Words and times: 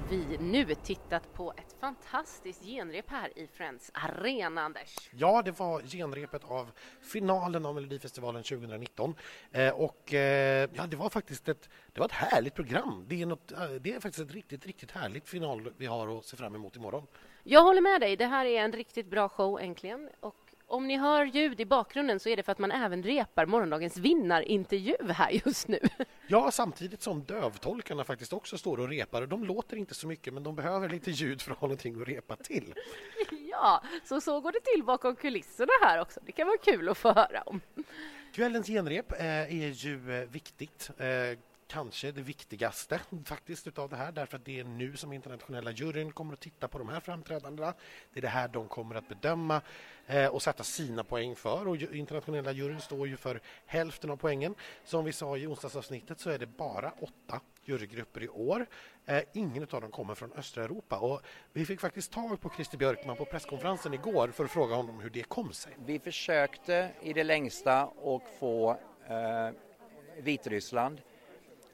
Har 0.00 0.08
vi 0.08 0.38
nu 0.38 0.74
tittat 0.74 1.34
på 1.34 1.52
ett 1.56 1.76
fantastiskt 1.80 2.64
genrep 2.64 3.10
här 3.10 3.38
i 3.38 3.46
Friends 3.46 3.90
Arena, 3.94 4.62
Anders. 4.62 5.10
Ja, 5.10 5.42
det 5.42 5.58
var 5.58 5.82
genrepet 5.82 6.44
av 6.44 6.70
finalen 7.00 7.66
av 7.66 7.74
Melodifestivalen 7.74 8.42
2019. 8.42 9.14
Eh, 9.52 9.74
och 9.74 10.14
eh, 10.14 10.68
ja, 10.74 10.86
det 10.86 10.96
var 10.96 11.08
faktiskt 11.10 11.48
ett, 11.48 11.68
det 11.92 12.00
var 12.00 12.06
ett 12.06 12.12
härligt 12.12 12.54
program. 12.54 13.04
Det 13.08 13.22
är, 13.22 13.26
något, 13.26 13.52
eh, 13.52 13.70
det 13.80 13.92
är 13.92 14.00
faktiskt 14.00 14.28
ett 14.28 14.34
riktigt, 14.34 14.66
riktigt 14.66 14.90
härligt 14.90 15.28
final 15.28 15.72
vi 15.76 15.86
har 15.86 16.18
att 16.18 16.24
se 16.24 16.36
fram 16.36 16.54
emot 16.54 16.76
imorgon. 16.76 17.06
Jag 17.42 17.62
håller 17.62 17.80
med 17.80 18.00
dig. 18.00 18.16
Det 18.16 18.26
här 18.26 18.44
är 18.44 18.60
en 18.60 18.72
riktigt 18.72 19.06
bra 19.06 19.28
show 19.28 19.60
äntligen. 19.60 20.08
Och 20.20 20.39
om 20.70 20.86
ni 20.88 20.96
hör 20.96 21.24
ljud 21.24 21.60
i 21.60 21.64
bakgrunden 21.64 22.20
så 22.20 22.28
är 22.28 22.36
det 22.36 22.42
för 22.42 22.52
att 22.52 22.58
man 22.58 22.72
även 22.72 23.02
repar 23.02 23.46
morgondagens 23.46 23.96
vinnarintervju 23.96 24.96
här 25.12 25.30
just 25.44 25.68
nu. 25.68 25.78
Ja, 26.26 26.50
samtidigt 26.50 27.02
som 27.02 27.24
dövtolkarna 27.24 28.04
faktiskt 28.04 28.32
också 28.32 28.58
står 28.58 28.80
och 28.80 28.88
repar. 28.88 29.26
De 29.26 29.44
låter 29.44 29.76
inte 29.76 29.94
så 29.94 30.06
mycket, 30.06 30.34
men 30.34 30.42
de 30.42 30.54
behöver 30.56 30.88
lite 30.88 31.10
ljud 31.10 31.42
för 31.42 31.52
att 31.52 31.58
ha 31.58 31.68
någonting 31.68 32.02
att 32.02 32.08
repa 32.08 32.36
till. 32.36 32.74
Ja, 33.50 33.82
så 34.04 34.20
så 34.20 34.40
går 34.40 34.52
det 34.52 34.60
till 34.60 34.84
bakom 34.84 35.16
kulisserna 35.16 35.72
här 35.82 36.00
också. 36.00 36.20
Det 36.26 36.32
kan 36.32 36.46
vara 36.46 36.58
kul 36.58 36.88
att 36.88 36.98
få 36.98 37.12
höra 37.12 37.42
om. 37.42 37.60
Kvällens 38.34 38.66
genrep 38.66 39.12
eh, 39.12 39.26
är 39.26 39.68
ju 39.70 40.22
eh, 40.22 40.28
viktigt. 40.28 40.90
Kanske 41.70 42.12
det 42.12 42.22
viktigaste 42.22 43.00
faktiskt 43.24 43.66
utav 43.66 43.88
det 43.88 43.96
här 43.96 44.12
därför 44.12 44.36
att 44.36 44.44
det 44.44 44.60
är 44.60 44.64
nu 44.64 44.96
som 44.96 45.12
internationella 45.12 45.70
juryn 45.70 46.12
kommer 46.12 46.32
att 46.32 46.40
titta 46.40 46.68
på 46.68 46.78
de 46.78 46.88
här 46.88 47.00
framträdandena. 47.00 47.74
Det 48.12 48.20
är 48.20 48.22
det 48.22 48.28
här 48.28 48.48
de 48.48 48.68
kommer 48.68 48.94
att 48.94 49.08
bedöma 49.08 49.60
eh, 50.06 50.26
och 50.26 50.42
sätta 50.42 50.64
sina 50.64 51.04
poäng 51.04 51.36
för 51.36 51.68
och 51.68 51.76
internationella 51.76 52.52
juryn 52.52 52.80
står 52.80 53.08
ju 53.08 53.16
för 53.16 53.40
hälften 53.66 54.10
av 54.10 54.16
poängen. 54.16 54.54
Som 54.84 55.04
vi 55.04 55.12
sa 55.12 55.36
i 55.36 55.46
onsdagsavsnittet 55.46 56.20
så 56.20 56.30
är 56.30 56.38
det 56.38 56.46
bara 56.46 56.92
åtta 57.00 57.40
jurygrupper 57.64 58.22
i 58.22 58.28
år. 58.28 58.66
Eh, 59.06 59.22
ingen 59.32 59.62
av 59.70 59.80
dem 59.80 59.90
kommer 59.90 60.14
från 60.14 60.32
östra 60.32 60.64
Europa 60.64 60.98
och 60.98 61.20
vi 61.52 61.66
fick 61.66 61.80
faktiskt 61.80 62.12
tag 62.12 62.40
på 62.40 62.50
Christer 62.56 62.78
Björkman 62.78 63.16
på 63.16 63.24
presskonferensen 63.24 63.94
igår 63.94 64.28
för 64.28 64.44
att 64.44 64.50
fråga 64.50 64.74
honom 64.74 65.00
hur 65.00 65.10
det 65.10 65.22
kom 65.22 65.52
sig. 65.52 65.76
Vi 65.86 65.98
försökte 65.98 66.90
i 67.02 67.12
det 67.12 67.24
längsta 67.24 67.82
att 67.82 68.22
få 68.38 68.70
eh, 69.08 69.50
Vitryssland 70.22 71.00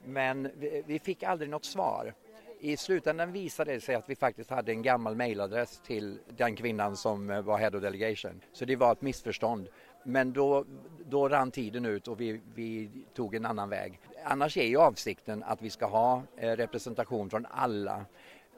men 0.06 0.50
vi, 0.58 0.82
vi 0.86 0.98
fick 0.98 1.22
aldrig 1.22 1.50
något 1.50 1.64
svar. 1.64 2.14
I 2.60 2.76
slutändan 2.76 3.32
visade 3.32 3.72
det 3.72 3.80
sig 3.80 3.94
att 3.94 4.10
vi 4.10 4.16
faktiskt 4.16 4.50
hade 4.50 4.72
en 4.72 4.82
gammal 4.82 5.16
mailadress 5.16 5.80
till 5.86 6.18
den 6.36 6.56
kvinnan 6.56 6.96
som 6.96 7.30
eh, 7.30 7.40
var 7.40 7.58
head 7.58 7.76
of 7.76 7.82
delegation. 7.82 8.40
Så 8.52 8.64
det 8.64 8.76
var 8.76 8.92
ett 8.92 9.02
missförstånd. 9.02 9.68
Men 10.04 10.32
då, 10.32 10.64
då 11.04 11.28
rann 11.28 11.50
tiden 11.50 11.86
ut 11.86 12.08
och 12.08 12.20
vi, 12.20 12.40
vi 12.54 12.90
tog 13.14 13.34
en 13.34 13.46
annan 13.46 13.68
väg. 13.68 14.00
Annars 14.24 14.56
är 14.56 14.66
ju 14.66 14.76
avsikten 14.76 15.42
att 15.42 15.62
vi 15.62 15.70
ska 15.70 15.86
ha 15.86 16.22
eh, 16.36 16.50
representation 16.50 17.30
från 17.30 17.46
alla 17.50 18.04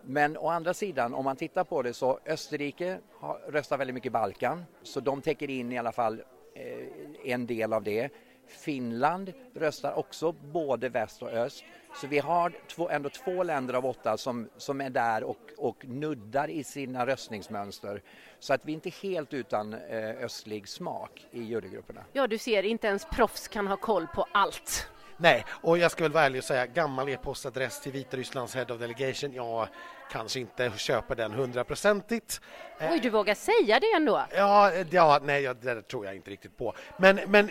men 0.02 0.36
å 0.36 0.48
andra 0.48 0.74
sidan, 0.74 1.14
om 1.14 1.24
man 1.24 1.36
tittar 1.36 1.64
på 1.64 1.82
det 1.82 1.92
så 1.92 2.18
Österrike 2.26 2.98
har, 3.12 3.40
röstar 3.48 3.78
väldigt 3.78 3.94
mycket 3.94 4.12
Balkan, 4.12 4.64
så 4.82 5.00
de 5.00 5.22
täcker 5.22 5.50
in 5.50 5.72
i 5.72 5.78
alla 5.78 5.92
fall 5.92 6.22
eh, 6.54 7.32
en 7.32 7.46
del 7.46 7.72
av 7.72 7.82
det. 7.82 8.12
Finland 8.48 9.32
röstar 9.54 9.98
också 9.98 10.32
både 10.32 10.88
väst 10.88 11.22
och 11.22 11.32
öst. 11.32 11.64
Så 11.94 12.06
vi 12.06 12.18
har 12.18 12.52
två, 12.68 12.88
ändå 12.88 13.08
två 13.08 13.42
länder 13.42 13.74
av 13.74 13.86
åtta 13.86 14.16
som, 14.16 14.48
som 14.56 14.80
är 14.80 14.90
där 14.90 15.24
och, 15.24 15.38
och 15.56 15.84
nuddar 15.84 16.50
i 16.50 16.64
sina 16.64 17.06
röstningsmönster. 17.06 18.02
Så 18.38 18.54
att 18.54 18.64
vi 18.64 18.72
inte 18.72 18.88
är 18.88 19.02
helt 19.02 19.34
utan 19.34 19.74
eh, 19.74 20.24
östlig 20.24 20.68
smak 20.68 21.26
i 21.30 21.42
jurygrupperna. 21.42 22.04
Ja, 22.12 22.26
du 22.26 22.38
ser, 22.38 22.62
inte 22.62 22.86
ens 22.86 23.04
proffs 23.04 23.48
kan 23.48 23.66
ha 23.66 23.76
koll 23.76 24.06
på 24.06 24.26
allt. 24.32 24.88
Nej, 25.16 25.44
och 25.48 25.78
jag 25.78 25.90
ska 25.90 26.04
väl 26.04 26.12
vara 26.12 26.24
ärlig 26.24 26.38
och 26.38 26.44
säga 26.44 26.66
gammal 26.66 27.08
e-postadress 27.08 27.80
till 27.80 27.92
Vitrysslands 27.92 28.54
Head 28.54 28.66
of 28.68 28.80
Delegation, 28.80 29.32
ja, 29.32 29.68
kanske 30.10 30.40
inte 30.40 30.72
köper 30.76 31.14
den 31.14 31.32
hundraprocentigt. 31.32 32.40
Eh, 32.78 32.92
Oj, 32.92 33.00
du 33.02 33.10
vågar 33.10 33.34
säga 33.34 33.80
det 33.80 33.92
ändå? 33.96 34.24
Ja, 34.36 34.72
ja, 34.90 35.20
nej, 35.22 35.42
ja, 35.42 35.54
det 35.54 35.82
tror 35.82 36.04
jag 36.04 36.16
inte 36.16 36.30
riktigt 36.30 36.56
på. 36.56 36.74
Men, 36.96 37.20
men 37.26 37.50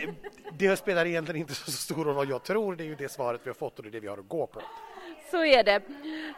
det 0.57 0.77
spelar 0.77 1.05
egentligen 1.05 1.41
inte 1.41 1.55
så 1.55 1.71
stor 1.71 2.05
roll 2.05 2.15
vad 2.15 2.29
jag 2.29 2.43
tror, 2.43 2.75
det 2.75 2.83
är 2.83 2.85
ju 2.85 2.95
det 2.95 3.09
svaret 3.09 3.41
vi 3.43 3.49
har 3.49 3.55
fått 3.55 3.77
och 3.77 3.83
det 3.83 3.89
är 3.89 3.91
det 3.91 3.99
vi 3.99 4.07
har 4.07 4.17
att 4.17 4.27
gå 4.27 4.47
på. 4.47 4.61
Så 5.31 5.45
är 5.45 5.63
det. 5.63 5.81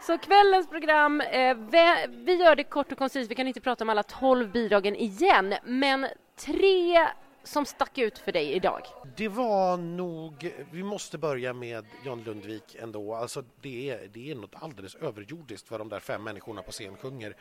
Så 0.02 0.18
kvällens 0.18 0.69
program, 0.69 1.22
eh, 1.22 1.56
vi, 1.56 2.06
vi 2.08 2.34
gör 2.34 2.56
det 2.56 2.63
kort 2.63 2.91
och 2.91 2.97
koncist. 2.97 3.31
Vi 3.31 3.35
kan 3.35 3.47
inte 3.47 3.62
prata 3.62 3.84
om 3.84 3.90
alla 3.90 4.03
tolv 4.03 4.52
bidragen 4.52 4.96
igen, 4.96 5.56
men 5.63 6.08
tre 6.46 7.08
som 7.50 7.66
stack 7.66 7.98
ut 7.98 8.18
för 8.18 8.32
dig 8.32 8.54
idag. 8.54 8.82
Det 9.18 9.28
var 9.28 9.78
nog, 9.78 10.54
vi 10.72 10.84
måste 10.84 11.18
börja 11.18 11.54
med 11.54 11.86
John 12.06 12.24
Lundvik 12.24 12.76
ändå, 12.76 13.16
alltså 13.16 13.44
det 13.62 13.90
är, 13.90 14.10
det 14.14 14.32
är 14.32 14.36
något 14.36 14.56
alldeles 14.56 14.96
överjordiskt 14.96 15.72
vad 15.72 15.80
de 15.80 15.90
där 15.90 16.00
fem 16.00 16.24
människorna 16.24 16.62
på 16.62 16.72
scen 16.72 16.98
sjunger. 16.98 17.36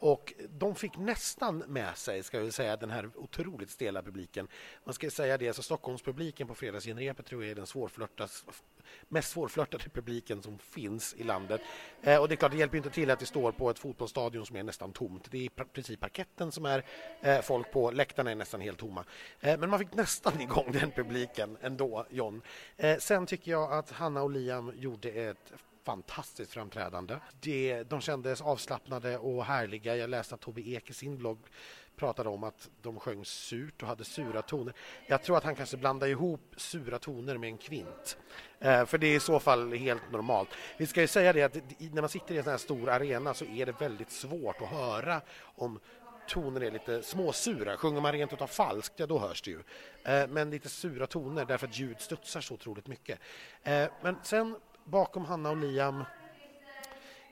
Och 0.00 0.34
de 0.48 0.74
fick 0.74 0.96
nästan 0.96 1.58
med 1.58 1.96
sig, 1.96 2.22
ska 2.22 2.40
vi 2.40 2.52
säga, 2.52 2.76
den 2.76 2.90
här 2.90 3.10
otroligt 3.14 3.70
stela 3.70 4.02
publiken. 4.02 4.48
Man 4.84 4.94
ska 4.94 5.10
säga 5.10 5.38
det, 5.38 5.48
alltså 5.48 5.62
Stockholmspubliken 5.62 6.46
på 6.46 6.54
fredagsgenrepet 6.54 7.26
tror 7.26 7.42
jag 7.42 7.50
är 7.50 7.54
den 7.54 7.66
svårflörtas, 7.66 8.44
mest 9.08 9.30
svårflörtade 9.30 9.84
publiken 9.88 10.42
som 10.42 10.58
finns 10.58 11.14
i 11.14 11.22
landet. 11.22 11.60
Eh, 12.02 12.20
och 12.20 12.28
det 12.28 12.34
är 12.34 12.36
klart, 12.36 12.52
det 12.52 12.58
hjälper 12.58 12.76
inte 12.76 12.90
till 12.90 13.10
att 13.10 13.18
det 13.18 13.26
står 13.26 13.52
på 13.52 13.70
ett 13.70 13.78
fotbollsstadion 13.78 14.46
som 14.46 14.56
är 14.56 14.62
nästan 14.62 14.92
tomt. 14.92 15.30
Det 15.30 15.38
är 15.38 15.42
i 15.42 15.48
princip 15.48 16.00
parketten 16.00 16.52
som 16.52 16.66
är 16.66 16.84
eh, 17.20 17.40
folk 17.40 17.72
på, 17.72 17.90
läktarna 17.90 18.30
är 18.30 18.34
nästan 18.34 18.60
helt 18.60 18.78
tomma. 18.78 19.04
Eh, 19.40 19.58
men 19.58 19.70
man 19.70 19.78
fick 19.78 19.94
nästan 19.94 20.40
igång 20.40 20.72
den 20.72 20.90
publiken 20.90 21.56
ändå, 21.60 22.06
John. 22.10 22.42
Eh, 22.76 22.98
sen 22.98 23.26
tycker 23.26 23.50
jag 23.50 23.72
att 23.72 23.90
Hanna 23.90 24.22
och 24.22 24.30
Liam 24.30 24.72
gjorde 24.76 25.10
ett 25.10 25.52
fantastiskt 25.88 26.52
framträdande. 26.52 27.16
Det, 27.40 27.82
de 27.82 28.00
kändes 28.00 28.40
avslappnade 28.40 29.18
och 29.18 29.44
härliga. 29.44 29.96
Jag 29.96 30.10
läste 30.10 30.34
att 30.34 30.40
Tobbe 30.40 30.60
Ek 30.60 30.90
i 30.90 30.92
sin 30.92 31.18
blogg 31.18 31.38
pratade 31.96 32.28
om 32.28 32.44
att 32.44 32.68
de 32.82 33.00
sjöng 33.00 33.24
surt 33.24 33.82
och 33.82 33.88
hade 33.88 34.04
sura 34.04 34.42
toner. 34.42 34.74
Jag 35.06 35.22
tror 35.22 35.36
att 35.36 35.44
han 35.44 35.54
kanske 35.54 35.76
blandade 35.76 36.12
ihop 36.12 36.54
sura 36.56 36.98
toner 36.98 37.38
med 37.38 37.48
en 37.48 37.58
kvint. 37.58 38.18
Eh, 38.60 38.84
för 38.86 38.98
det 38.98 39.06
är 39.06 39.16
i 39.16 39.20
så 39.20 39.40
fall 39.40 39.72
helt 39.72 40.12
normalt. 40.12 40.48
Vi 40.76 40.86
ska 40.86 41.00
ju 41.00 41.06
säga 41.06 41.32
det 41.32 41.42
att 41.42 41.54
när 41.78 42.00
man 42.00 42.08
sitter 42.08 42.34
i 42.34 42.38
en 42.38 42.44
sån 42.44 42.50
här 42.50 42.58
stor 42.58 42.88
arena 42.88 43.34
så 43.34 43.44
är 43.44 43.66
det 43.66 43.80
väldigt 43.80 44.10
svårt 44.10 44.62
att 44.62 44.68
höra 44.68 45.20
om 45.40 45.80
toner 46.28 46.60
är 46.60 46.70
lite 46.70 47.02
småsura. 47.02 47.76
Sjunger 47.76 48.00
man 48.00 48.12
rent 48.12 48.32
utav 48.32 48.46
falskt, 48.46 48.94
ja 48.96 49.06
då 49.06 49.18
hörs 49.18 49.42
det 49.42 49.50
ju. 49.50 49.60
Eh, 50.04 50.28
men 50.28 50.50
lite 50.50 50.68
sura 50.68 51.06
toner 51.06 51.44
därför 51.44 51.66
att 51.66 51.78
ljud 51.78 52.00
studsar 52.00 52.40
så 52.40 52.54
otroligt 52.54 52.86
mycket. 52.86 53.18
Eh, 53.62 53.88
men 54.02 54.16
sen 54.22 54.56
bakom 54.88 55.24
Hanna 55.24 55.50
och 55.50 55.56
Liam 55.56 56.04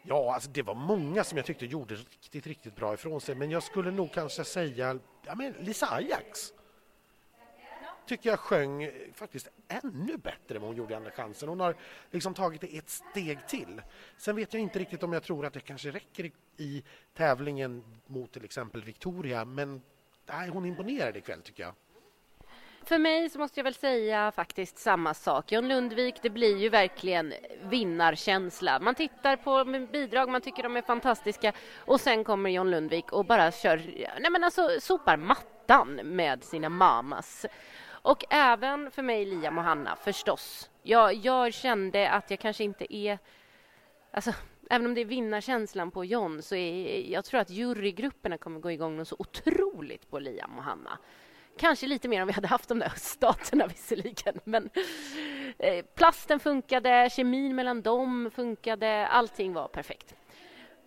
Ja, 0.09 0.35
alltså 0.35 0.51
det 0.51 0.63
var 0.63 0.75
många 0.75 1.25
som 1.25 1.37
jag 1.37 1.47
tyckte 1.47 1.67
gjorde 1.67 1.95
riktigt, 1.95 2.47
riktigt 2.47 2.77
bra 2.77 2.95
ifrån 2.95 3.21
sig. 3.21 3.35
Men 3.35 3.51
jag 3.51 3.63
skulle 3.63 3.91
nog 3.91 4.13
kanske 4.13 4.45
säga 4.45 4.99
ja, 5.27 5.35
men 5.35 5.53
Lisa 5.53 5.87
Ajax. 5.87 6.53
Tycker 8.07 8.31
jag 8.31 8.39
sjöng 8.39 8.91
faktiskt 9.15 9.49
ännu 9.69 10.17
bättre 10.17 10.55
än 10.55 10.61
vad 10.61 10.69
hon 10.69 10.77
gjorde 10.77 10.93
i 10.93 10.97
Andra 10.97 11.11
chansen. 11.11 11.49
Hon 11.49 11.61
har 11.61 11.77
liksom 12.11 12.35
tagit 12.35 12.61
det 12.61 12.77
ett 12.77 12.91
steg 12.91 13.49
till. 13.49 13.83
Sen 14.17 14.37
vet 14.37 14.53
jag 14.53 14.63
inte 14.63 14.79
riktigt 14.79 15.03
om 15.03 15.13
jag 15.13 15.23
tror 15.23 15.47
att 15.47 15.53
det 15.53 15.61
kanske 15.61 15.91
räcker 15.91 16.31
i 16.57 16.85
tävlingen 17.15 17.85
mot 18.07 18.33
till 18.33 18.45
exempel 18.45 18.85
Victoria. 18.85 19.45
Men 19.45 19.83
nej, 20.27 20.49
hon 20.49 20.67
imponerade 20.67 21.19
ikväll 21.19 21.43
tycker 21.43 21.63
jag. 21.63 21.75
För 22.87 22.99
mig 22.99 23.31
så 23.31 23.39
måste 23.39 23.61
jag 23.61 23.65
väl 23.65 23.75
säga 23.75 24.33
faktiskt 24.33 24.79
samma 24.79 25.15
sak. 25.15 25.53
John 25.53 25.69
Lundvik, 25.69 26.15
det 26.23 26.31
blir 26.31 26.57
ju 26.57 26.69
verkligen 26.69 27.35
vinnarkänsla. 27.63 28.79
Man 28.81 28.95
tittar 28.95 29.37
på 29.37 29.65
bidrag, 29.93 30.29
man 30.29 30.41
tycker 30.41 30.63
de 30.63 30.77
är 30.77 30.83
fantastiska 30.83 31.53
och 31.77 32.01
sen 32.01 32.25
kommer 32.25 32.51
John 32.51 32.71
Lundvik 32.71 33.13
och 33.13 33.25
bara 33.25 33.53
kör, 33.53 33.77
nej 34.21 34.31
men 34.31 34.45
alltså 34.45 34.69
sopar 34.81 35.17
mattan 35.17 35.95
med 35.95 36.45
sina 36.45 36.69
mamas. 36.69 37.47
Och 37.89 38.25
även 38.31 38.91
för 38.91 39.03
mig, 39.03 39.25
Liam 39.25 39.59
och 39.59 39.65
Hanna, 39.65 39.97
förstås. 39.97 40.71
Jag, 40.83 41.15
jag 41.15 41.55
kände 41.55 42.11
att 42.11 42.31
jag 42.31 42.41
kanske 42.41 42.65
inte 42.65 42.97
är... 42.97 43.19
Alltså, 44.11 44.33
även 44.71 44.87
om 44.87 44.95
det 44.95 45.01
är 45.01 45.05
vinnarkänslan 45.05 45.91
på 45.91 46.05
John 46.05 46.43
så 46.43 46.55
är, 46.55 47.01
jag 47.13 47.25
tror 47.25 47.41
att 47.41 47.51
jurygrupperna 47.51 48.39
kommer 48.39 48.61
gå 48.61 48.71
igång 48.71 48.97
något 48.97 49.09
så 49.09 49.17
otroligt 49.19 50.11
på 50.11 50.19
Liam 50.19 50.59
och 50.59 50.65
Hanna. 50.65 50.99
Kanske 51.59 51.87
lite 51.87 52.09
mer 52.09 52.23
om 52.23 52.27
vi 52.27 52.33
hade 52.33 52.49
haft 52.49 52.69
de 52.69 52.79
där 52.79 52.87
öststaterna 52.87 53.67
visserligen. 53.69 54.41
Men 54.45 54.71
eh, 55.59 55.85
plasten 55.95 56.41
funkade, 56.41 57.11
kemin 57.13 57.55
mellan 57.55 57.83
dem 57.83 58.31
funkade, 58.35 59.07
allting 59.07 59.53
var 59.53 59.69
perfekt. 59.69 60.15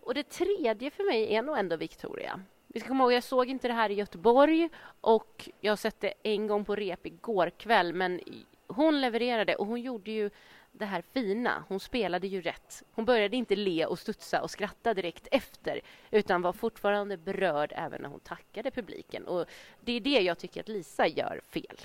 Och 0.01 0.13
det 0.13 0.23
tredje 0.23 0.91
för 0.91 1.03
mig 1.03 1.35
är 1.35 1.41
nog 1.41 1.57
ändå 1.57 1.75
Victoria. 1.75 2.41
Vi 2.67 2.79
ska 2.79 2.89
komma 2.89 3.03
ihåg, 3.03 3.13
jag 3.13 3.23
såg 3.23 3.49
inte 3.49 3.67
det 3.67 3.73
här 3.73 3.89
i 3.89 3.93
Göteborg 3.93 4.69
och 5.01 5.49
jag 5.59 5.71
har 5.71 5.77
sett 5.77 5.99
det 5.99 6.13
en 6.23 6.47
gång 6.47 6.65
på 6.65 6.75
rep 6.75 7.05
igår 7.05 7.49
kväll, 7.49 7.93
men 7.93 8.21
hon 8.67 9.01
levererade 9.01 9.55
och 9.55 9.67
hon 9.67 9.81
gjorde 9.81 10.11
ju 10.11 10.29
det 10.71 10.85
här 10.85 11.03
fina. 11.13 11.63
Hon 11.67 11.79
spelade 11.79 12.27
ju 12.27 12.41
rätt. 12.41 12.83
Hon 12.91 13.05
började 13.05 13.37
inte 13.37 13.55
le 13.55 13.85
och 13.85 13.99
studsa 13.99 14.41
och 14.41 14.51
skratta 14.51 14.93
direkt 14.93 15.27
efter 15.31 15.81
utan 16.11 16.41
var 16.41 16.53
fortfarande 16.53 17.17
berörd 17.17 17.73
även 17.75 18.01
när 18.01 18.09
hon 18.09 18.19
tackade 18.19 18.71
publiken. 18.71 19.27
Och 19.27 19.45
Det 19.81 19.91
är 19.91 20.01
det 20.01 20.21
jag 20.21 20.37
tycker 20.37 20.61
att 20.61 20.67
Lisa 20.67 21.07
gör 21.07 21.41
fel, 21.47 21.77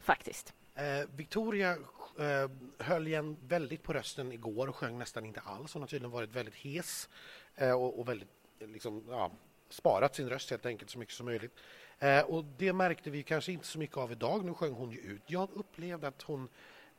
faktiskt. 0.00 0.54
Eh, 0.74 1.08
Victoria 1.16 1.70
eh, 2.18 2.50
höll 2.78 3.06
igen 3.06 3.36
väldigt 3.40 3.82
på 3.82 3.92
rösten 3.92 4.32
igår 4.32 4.68
och 4.68 4.76
sjöng 4.76 4.98
nästan 4.98 5.26
inte 5.26 5.40
alls. 5.40 5.72
Hon 5.72 5.82
har 5.82 5.86
tydligen 5.86 6.10
varit 6.10 6.30
väldigt 6.30 6.54
hes 6.54 7.08
eh, 7.54 7.72
och, 7.72 8.00
och, 8.00 8.08
väldigt 8.08 8.28
eh, 8.58 8.68
liksom, 8.68 9.04
ja, 9.10 9.30
sparat 9.68 10.14
sin 10.14 10.28
röst 10.28 10.50
helt 10.50 10.66
enkelt 10.66 10.90
så 10.90 10.98
mycket 10.98 11.14
som 11.14 11.26
möjligt. 11.26 11.52
Eh, 11.98 12.20
och 12.20 12.44
Det 12.44 12.72
märkte 12.72 13.10
vi 13.10 13.22
kanske 13.22 13.52
inte 13.52 13.66
så 13.66 13.78
mycket 13.78 13.96
av 13.96 14.12
idag. 14.12 14.44
Nu 14.44 14.54
sjöng 14.54 14.72
hon 14.72 14.90
ju 14.90 14.98
ut. 14.98 15.22
Jag 15.26 15.48
upplevde 15.52 16.08
att 16.08 16.22
hon 16.22 16.48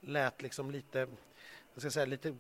lät 0.06 0.42
liksom 0.42 0.72
lite 0.72 1.08
jag 1.76 1.82
ska 1.82 1.92
säga, 1.92 2.06
lite 2.06 2.36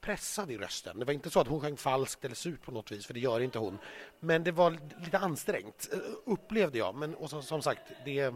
pressad 0.00 0.50
i 0.50 0.58
rösten. 0.58 0.98
Det 0.98 1.04
var 1.04 1.12
inte 1.12 1.30
så 1.30 1.40
att 1.40 1.48
hon 1.48 1.60
sjöng 1.60 1.76
falskt 1.76 2.24
eller 2.24 2.34
surt 2.34 2.62
på 2.62 2.72
något 2.72 2.92
vis, 2.92 3.06
för 3.06 3.14
det 3.14 3.20
gör 3.20 3.40
inte 3.40 3.58
hon. 3.58 3.78
Men 4.20 4.44
det 4.44 4.52
var 4.52 4.78
lite 5.04 5.18
ansträngt, 5.18 5.88
eh, 5.92 5.98
upplevde 6.24 6.78
jag. 6.78 6.94
Men 6.94 7.14
och 7.14 7.30
som, 7.30 7.42
som 7.42 7.62
sagt, 7.62 7.82
det, 8.04 8.32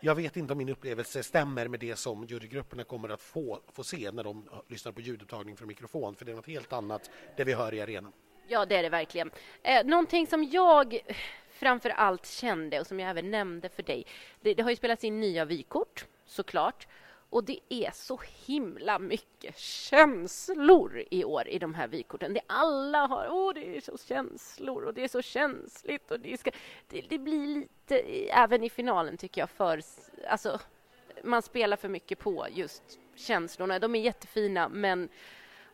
jag 0.00 0.14
vet 0.14 0.36
inte 0.36 0.52
om 0.52 0.58
min 0.58 0.68
upplevelse 0.68 1.22
stämmer 1.22 1.68
med 1.68 1.80
det 1.80 1.96
som 1.96 2.24
jurygrupperna 2.24 2.84
kommer 2.84 3.08
att 3.08 3.20
få, 3.20 3.60
få 3.72 3.84
se 3.84 4.10
när 4.10 4.24
de 4.24 4.48
lyssnar 4.68 4.92
på 4.92 5.00
ljudupptagning 5.00 5.56
från 5.56 5.68
mikrofon, 5.68 6.14
för 6.14 6.24
det 6.24 6.32
är 6.32 6.36
något 6.36 6.46
helt 6.46 6.72
annat 6.72 7.10
det 7.36 7.44
vi 7.44 7.52
hör 7.52 7.74
i 7.74 7.80
arenan. 7.80 8.12
Ja, 8.48 8.66
det 8.66 8.76
är 8.76 8.82
det 8.82 8.88
verkligen. 8.88 9.30
Eh, 9.62 9.86
någonting 9.86 10.26
som 10.26 10.44
jag 10.44 10.98
framför 11.50 11.90
allt 11.90 12.26
kände 12.26 12.80
och 12.80 12.86
som 12.86 13.00
jag 13.00 13.10
även 13.10 13.30
nämnde 13.30 13.68
för 13.68 13.82
dig, 13.82 14.06
det, 14.40 14.54
det 14.54 14.62
har 14.62 14.70
ju 14.70 14.76
spelats 14.76 15.04
in 15.04 15.20
nya 15.20 15.44
vykort 15.44 16.06
såklart. 16.26 16.86
Och 17.36 17.44
det 17.44 17.60
är 17.68 17.90
så 17.90 18.20
himla 18.46 18.98
mycket 18.98 19.58
känslor 19.58 21.04
i 21.10 21.24
år 21.24 21.48
i 21.48 21.58
de 21.58 21.74
här 21.74 21.88
vykorten. 21.88 22.34
Det 22.34 22.40
alla 22.46 23.06
har, 23.06 23.28
åh 23.30 23.54
det 23.54 23.76
är 23.76 23.80
så 23.80 23.98
känslor 23.98 24.84
och 24.84 24.94
det 24.94 25.04
är 25.04 25.08
så 25.08 25.22
känsligt 25.22 26.10
och 26.10 26.20
det, 26.20 26.40
ska, 26.40 26.50
det, 26.88 27.00
det 27.08 27.18
blir 27.18 27.46
lite, 27.46 27.98
även 28.30 28.64
i 28.64 28.70
finalen 28.70 29.16
tycker 29.16 29.40
jag, 29.40 29.50
för, 29.50 29.82
alltså 30.28 30.60
man 31.24 31.42
spelar 31.42 31.76
för 31.76 31.88
mycket 31.88 32.18
på 32.18 32.46
just 32.50 32.82
känslorna. 33.14 33.78
De 33.78 33.94
är 33.94 34.00
jättefina 34.00 34.68
men 34.68 35.08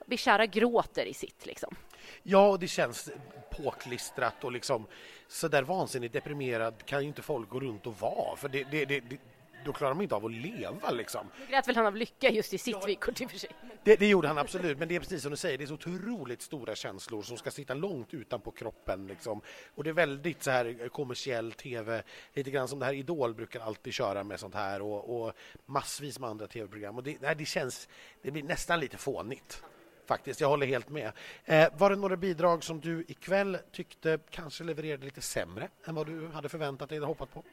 Bishara 0.06 0.46
gråter 0.46 1.04
i 1.04 1.14
sitt 1.14 1.46
liksom. 1.46 1.74
Ja, 2.22 2.48
och 2.48 2.58
det 2.58 2.68
känns 2.68 3.10
påklistrat 3.50 4.44
och 4.44 4.52
liksom 4.52 4.86
så 5.28 5.48
där 5.48 5.62
vansinnigt 5.62 6.12
deprimerad 6.12 6.84
kan 6.84 7.02
ju 7.02 7.08
inte 7.08 7.22
folk 7.22 7.48
gå 7.48 7.60
runt 7.60 7.86
och 7.86 8.00
vara 8.00 8.36
för 8.36 8.48
det, 8.48 8.64
det, 8.64 8.84
det, 8.84 9.18
då 9.64 9.72
klarar 9.72 9.94
de 9.94 10.02
inte 10.02 10.14
av 10.14 10.26
att 10.26 10.32
leva 10.32 10.90
liksom. 10.90 11.26
Nu 11.40 11.46
grät 11.46 11.68
väl 11.68 11.76
han 11.76 11.86
av 11.86 11.96
lycka 11.96 12.30
just 12.30 12.54
i 12.54 12.58
sitt 12.58 12.76
ja, 12.80 12.86
vykort 12.86 13.20
i 13.20 13.26
och 13.26 13.30
för 13.30 13.38
sig. 13.38 13.50
Det, 13.84 13.96
det, 13.96 14.06
gjorde 14.06 14.28
han 14.28 14.38
absolut, 14.38 14.78
men 14.78 14.88
det 14.88 14.96
är 14.96 15.00
precis 15.00 15.22
som 15.22 15.30
du 15.30 15.36
säger, 15.36 15.58
det 15.58 15.64
är 15.64 15.66
så 15.66 15.74
otroligt 15.74 16.42
stora 16.42 16.74
känslor 16.74 17.22
som 17.22 17.36
ska 17.36 17.50
sitta 17.50 17.74
långt 17.74 18.14
utanpå 18.14 18.50
kroppen 18.50 19.06
liksom. 19.06 19.40
Och 19.74 19.84
det 19.84 19.90
är 19.90 19.94
väldigt 19.94 20.42
så 20.42 20.50
här 20.50 20.88
kommersiell 20.88 21.52
tv, 21.52 22.02
lite 22.34 22.50
grann 22.50 22.68
som 22.68 22.78
det 22.78 22.86
här 22.86 22.92
Idol 22.92 23.34
brukar 23.34 23.60
alltid 23.60 23.92
köra 23.92 24.24
med 24.24 24.40
sånt 24.40 24.54
här 24.54 24.82
och, 24.82 25.22
och 25.22 25.32
massvis 25.66 26.18
med 26.18 26.30
andra 26.30 26.46
tv-program. 26.46 26.96
Och 26.96 27.02
det, 27.02 27.16
nej, 27.20 27.34
det 27.36 27.44
känns, 27.44 27.88
det 28.22 28.30
blir 28.30 28.42
nästan 28.42 28.80
lite 28.80 28.96
fånigt 28.96 29.62
faktiskt. 30.06 30.40
Jag 30.40 30.48
håller 30.48 30.66
helt 30.66 30.88
med. 30.88 31.12
Eh, 31.44 31.68
var 31.78 31.90
det 31.90 31.96
några 31.96 32.16
bidrag 32.16 32.64
som 32.64 32.80
du 32.80 33.04
ikväll 33.08 33.58
tyckte 33.72 34.18
kanske 34.30 34.64
levererade 34.64 35.04
lite 35.04 35.20
sämre 35.20 35.68
än 35.84 35.94
vad 35.94 36.06
du 36.06 36.28
hade 36.28 36.48
förväntat 36.48 36.88
dig 36.88 36.96
eller 36.96 37.06
hoppat 37.06 37.34
på? 37.34 37.44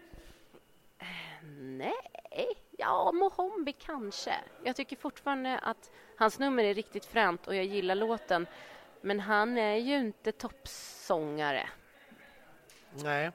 Nej, 1.59 1.93
ja, 2.89 3.11
Mohombi 3.11 3.73
kanske. 3.73 4.35
Jag 4.63 4.75
tycker 4.75 4.95
fortfarande 4.95 5.59
att 5.59 5.91
hans 6.15 6.39
nummer 6.39 6.63
är 6.63 6.73
riktigt 6.73 7.05
fränt 7.05 7.47
och 7.47 7.55
jag 7.55 7.65
gillar 7.65 7.95
låten. 7.95 8.47
Men 9.01 9.19
han 9.19 9.57
är 9.57 9.75
ju 9.75 9.97
inte 9.97 10.31
toppsångare. 10.31 11.69
Nej, 13.03 13.31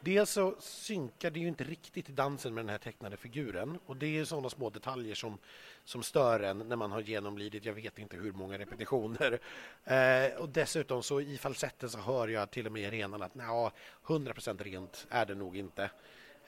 dels 0.00 0.30
så 0.30 0.54
synkar 0.58 1.30
det 1.30 1.40
ju 1.40 1.48
inte 1.48 1.64
riktigt 1.64 2.08
i 2.08 2.12
dansen 2.12 2.54
med 2.54 2.64
den 2.64 2.68
här 2.68 2.78
tecknade 2.78 3.16
figuren. 3.16 3.78
Och 3.86 3.96
det 3.96 4.18
är 4.18 4.24
sådana 4.24 4.50
små 4.50 4.70
detaljer 4.70 5.14
som, 5.14 5.38
som 5.84 6.02
stör 6.02 6.40
en 6.40 6.58
när 6.58 6.76
man 6.76 6.92
har 6.92 7.00
genomlidit, 7.00 7.64
jag 7.64 7.74
vet 7.74 7.98
inte 7.98 8.16
hur 8.16 8.32
många 8.32 8.58
repetitioner. 8.58 9.38
Eh, 9.84 10.40
och 10.40 10.48
dessutom 10.48 11.02
så 11.02 11.20
i 11.20 11.38
falsetten 11.38 11.90
så 11.90 11.98
hör 11.98 12.28
jag 12.28 12.50
till 12.50 12.66
och 12.66 12.72
med 12.72 12.82
i 12.82 12.86
arenan 12.86 13.22
att 13.22 13.34
nja, 13.34 13.72
100% 14.06 14.62
rent 14.62 15.06
är 15.10 15.26
det 15.26 15.34
nog 15.34 15.56
inte. 15.56 15.90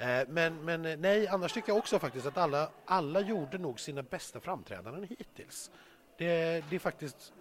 Eh, 0.00 0.28
men, 0.28 0.64
men 0.64 0.84
eh, 0.84 0.98
nej, 0.98 1.28
annars 1.28 1.52
tycker 1.52 1.68
jag 1.68 1.78
också 1.78 1.98
faktiskt 1.98 2.26
att 2.26 2.36
alla, 2.36 2.70
alla 2.84 3.20
gjorde 3.20 3.58
nog 3.58 3.80
sina 3.80 4.02
bästa 4.02 4.40
framträdanden 4.40 5.04
hittills. 5.18 5.70
Det, 6.18 6.64
det 6.70 6.76
är 6.76 6.78
faktiskt 6.78 7.32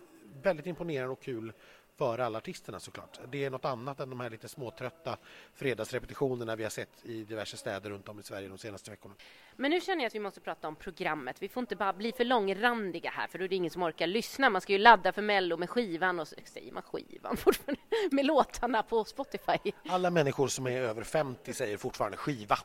väldigt 0.42 0.66
imponerande 0.66 1.12
och 1.12 1.22
kul 1.22 1.54
för 2.00 2.20
alla 2.20 2.38
artisterna 2.38 2.80
såklart. 2.80 3.20
Det 3.32 3.46
är 3.46 3.50
något 3.50 3.66
annat 3.66 4.00
än 4.00 4.10
de 4.10 4.20
här 4.20 4.30
lite 4.30 4.48
småtrötta 4.48 5.18
fredagsrepetitionerna 5.54 6.56
vi 6.56 6.64
har 6.64 6.70
sett 6.70 7.06
i 7.06 7.24
diverse 7.24 7.58
städer 7.58 7.90
runt 7.90 8.10
om 8.10 8.20
i 8.20 8.24
Sverige 8.24 8.48
de 8.48 8.58
senaste 8.58 8.92
veckorna. 8.92 9.16
Men 9.56 9.72
nu 9.72 9.82
känner 9.82 10.04
jag 10.04 10.08
att 10.08 10.16
vi 10.16 10.20
måste 10.20 10.40
prata 10.40 10.68
om 10.68 10.76
programmet. 10.76 11.36
Vi 11.40 11.50
får 11.50 11.62
inte 11.62 11.76
bara 11.76 11.94
bli 11.94 12.12
för 12.12 12.26
långrandiga 12.26 13.10
här, 13.10 13.28
för 13.28 13.40
då 13.40 13.46
är 13.46 13.50
det 13.50 13.56
ingen 13.56 13.72
som 13.72 13.84
orkar 13.84 14.08
lyssna. 14.08 14.50
Man 14.50 14.62
ska 14.62 14.74
ju 14.74 14.80
ladda 14.80 15.14
för 15.14 15.22
Mello 15.22 15.58
med 15.58 15.70
skivan 15.70 16.20
och 16.20 16.28
säger 16.28 16.72
man 16.72 16.84
skivan 16.84 17.38
fortfarande? 17.38 17.82
Med 18.12 18.26
låtarna 18.26 18.84
på 18.84 19.06
Spotify. 19.06 19.72
Alla 19.90 20.10
människor 20.10 20.48
som 20.48 20.68
är 20.68 20.82
över 20.82 21.04
50 21.04 21.54
säger 21.54 21.78
fortfarande 21.78 22.18
skiva. 22.18 22.58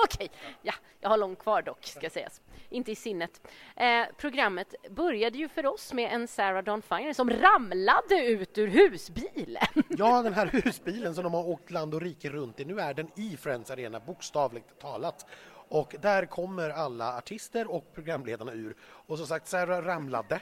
Okej, 0.04 0.26
okay. 0.26 0.54
ja, 0.62 0.74
jag 1.00 1.08
har 1.08 1.16
långt 1.16 1.38
kvar 1.38 1.62
dock, 1.62 1.86
ska 1.86 2.10
sägas. 2.10 2.40
Inte 2.68 2.92
i 2.92 2.96
sinnet. 2.96 3.40
Eh, 3.76 4.04
programmet 4.16 4.74
började 4.90 5.38
ju 5.38 5.48
för 5.48 5.66
oss 5.66 5.92
med 5.92 6.12
en 6.12 6.28
Sarah 6.28 6.64
Dawn 6.64 6.82
Finer 6.82 7.12
som 7.12 7.30
ramlade 7.30 8.26
ut 8.26 8.58
ur 8.58 8.68
husbilen. 8.68 9.62
Ja, 9.88 10.22
den 10.22 10.34
här 10.34 10.46
husbilen 10.46 11.14
som 11.14 11.24
de 11.24 11.34
har 11.34 11.48
åkt 11.48 11.70
land 11.70 11.94
och 11.94 12.00
rike 12.00 12.30
runt 12.30 12.60
i. 12.60 12.64
Nu 12.64 12.80
är 12.80 12.94
den 12.94 13.10
i 13.16 13.36
Friends 13.36 13.70
Arena, 13.70 14.00
bokstavligt 14.00 14.78
talat. 14.78 15.26
Och 15.68 15.94
där 16.00 16.26
kommer 16.26 16.70
alla 16.70 17.18
artister 17.18 17.70
och 17.70 17.94
programledarna 17.94 18.52
ur. 18.52 18.76
Och 18.82 19.18
som 19.18 19.26
sagt, 19.26 19.48
Sarah 19.48 19.84
ramlade 19.84 20.40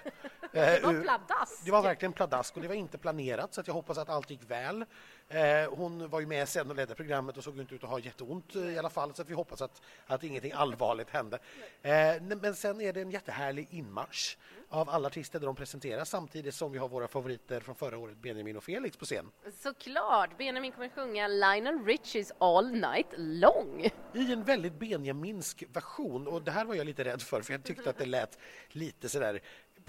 det 0.61 0.81
var 0.83 1.03
pladask. 1.03 1.65
Det 1.65 1.71
var 1.71 1.83
verkligen 1.83 2.13
pladask 2.13 2.57
och 2.57 2.63
det 2.63 2.69
var 2.69 2.75
inte 2.75 2.99
planerat 2.99 3.55
så 3.55 3.63
jag 3.67 3.75
hoppas 3.75 3.99
att 3.99 4.09
allt 4.09 4.31
gick 4.31 4.51
väl. 4.51 4.85
Eh, 5.29 5.71
hon 5.71 6.09
var 6.09 6.21
ju 6.21 6.27
med 6.27 6.49
sen 6.49 6.71
och 6.71 6.77
ledde 6.77 6.95
programmet 6.95 7.37
och 7.37 7.45
såg 7.45 7.59
inte 7.61 7.75
ut 7.75 7.85
att 7.85 7.91
ha 7.91 7.99
jätteont 7.99 8.57
eh, 8.57 8.63
i 8.63 8.79
alla 8.79 8.91
fall 8.91 9.15
så 9.15 9.25
vi 9.25 9.35
hoppas 9.35 9.63
att, 9.63 9.83
att 10.07 10.25
ingenting 10.25 10.53
allvarligt 10.53 11.11
hände. 11.11 11.39
Eh, 11.83 11.93
men 12.21 12.55
sen 12.55 12.81
är 12.81 12.93
det 12.93 13.01
en 13.01 13.11
jättehärlig 13.11 13.69
inmarsch 13.71 14.37
av 14.69 14.91
alla 14.91 15.07
artister 15.07 15.39
där 15.39 15.47
de 15.47 15.57
presenteras 15.57 16.11
samtidigt 16.11 16.55
som 16.55 16.73
vi 16.73 16.79
har 16.79 16.89
våra 16.89 17.09
favoriter 17.09 17.61
från 17.61 17.75
förra 17.75 17.99
året, 17.99 18.17
Benjamin 18.17 18.57
och 18.57 18.65
Felix 18.65 18.97
på 18.97 19.05
scen. 19.05 19.31
Såklart! 19.63 20.39
Benjamin 20.39 20.73
kommer 20.73 20.89
sjunga 20.89 21.29
Lionel 21.29 21.85
Richies 21.85 22.33
All 22.39 22.71
Night 22.71 23.07
Long. 23.17 23.91
I 24.15 24.33
en 24.33 24.45
väldigt 24.45 24.75
benjaminsk 24.79 25.65
version 25.73 26.27
och 26.29 26.43
det 26.43 26.51
här 26.51 26.65
var 26.65 26.75
jag 26.75 26.87
lite 26.87 27.05
rädd 27.05 27.23
för 27.23 27.43
för 27.43 27.53
jag 27.53 27.65
tyckte 27.65 27.91
att 27.91 27.99
det 27.99 28.07
lät 28.07 28.39
lite 28.69 29.09
sådär 29.09 29.41